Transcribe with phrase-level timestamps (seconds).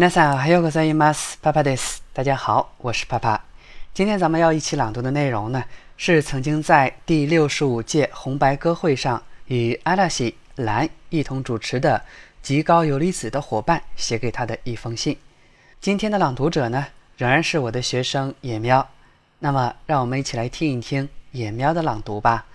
[0.00, 0.08] 大
[2.22, 3.40] 家好，我是パパ。
[3.92, 5.64] 今天咱们要一起朗读的内容呢，
[5.96, 12.00] 是曾经在第六十五届红白歌会上与阿达西兰一同主持的
[12.40, 15.18] 极高游离子的伙伴写给他的一封信。
[15.80, 16.86] 今天的朗读者呢，
[17.16, 18.86] 仍然是我的学生野喵。
[19.40, 22.46] 那么，让我们一起来听一听野喵的朗读吧。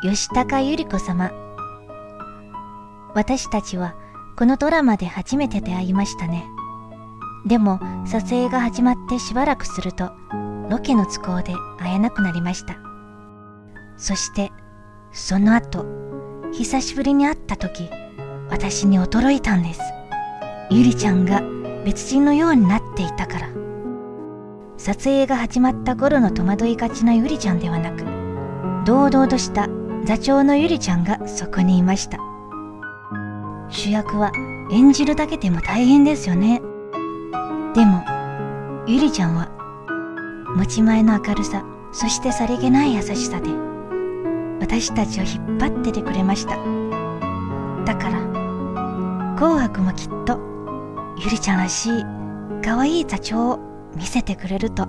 [0.00, 0.08] 吉
[0.48, 1.28] 高由里子様。
[3.18, 3.96] 私たちは
[4.38, 6.46] このドラマで初めて出会いましたね。
[7.48, 10.12] でも撮影が始まってしばらくすると
[10.70, 12.76] ロケの都合で会えなくなりました。
[13.96, 14.52] そして
[15.10, 15.84] その後
[16.52, 17.90] 久しぶりに会った時
[18.50, 19.80] 私に驚いたんです。
[20.70, 21.42] ゆりちゃんが
[21.84, 23.48] 別人のようになっていたから。
[24.76, 28.04] 撮影が始まった頃の戸惑いがちなゆりちゃんではなく
[28.86, 29.66] 堂々とした
[30.04, 32.18] 座長のゆりちゃんがそこにいました。
[33.78, 34.32] 主役は
[34.72, 36.60] 演じるだけでも大変ですよね
[37.74, 38.02] でも
[38.88, 39.52] ゆりちゃんは
[40.56, 43.48] 持ち前の明るさそしてさりげない優しさで
[44.60, 46.56] 私たちを引っ張っててくれました
[47.86, 50.40] だから「紅白」もきっと
[51.18, 52.04] ゆりちゃんらしい
[52.64, 53.58] かわい座長を
[53.94, 54.88] 見せてくれると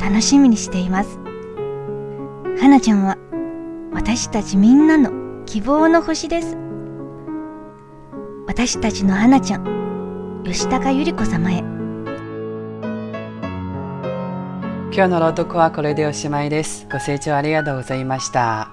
[0.00, 1.18] 楽しみにしています
[2.60, 3.18] はなちゃんは
[3.92, 5.10] 私たちみんなの
[5.46, 6.56] 希望の星です
[8.62, 9.64] 私たちの花ちゃん、
[10.44, 11.60] 吉高由里子様へ。
[14.92, 16.86] 今日のロードコアこれでおしまいです。
[16.92, 18.68] ご視聴ありがとうございました。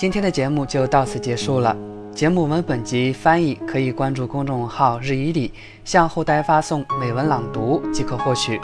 [0.00, 1.76] 今天的节目就到此结束了。
[2.14, 5.52] 节目文本及翻译可以关注公众号“日语里
[5.84, 8.58] 向后台发送“美文朗读”即可获取。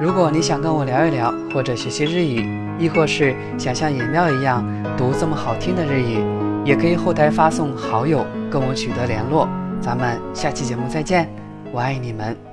[0.00, 4.64] 如果你想跟我聊一聊，或者学习日语，亦或是想像野喵一样
[4.96, 6.24] 读这么好听的日语，
[6.64, 9.46] 也可以后台发送好友跟我取得联络。
[9.80, 11.28] 咱们下期节目再见，
[11.72, 12.47] 我爱你们。